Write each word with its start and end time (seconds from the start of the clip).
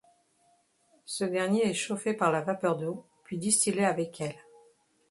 Ce 1.05 1.23
dernier 1.25 1.63
est 1.69 1.75
chauffé 1.75 2.15
par 2.15 2.31
la 2.31 2.41
vapeur 2.41 2.75
d’eau 2.75 3.05
puis 3.23 3.37
distillé 3.37 3.85
avec 3.85 4.19
elle. 4.19 4.33